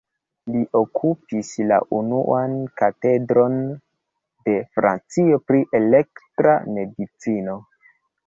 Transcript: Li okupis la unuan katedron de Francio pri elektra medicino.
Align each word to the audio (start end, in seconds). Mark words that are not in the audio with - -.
Li 0.51 0.59
okupis 0.77 1.49
la 1.71 1.75
unuan 1.97 2.55
katedron 2.81 3.59
de 4.49 4.57
Francio 4.79 5.39
pri 5.51 5.61
elektra 5.83 6.57
medicino. 6.79 7.59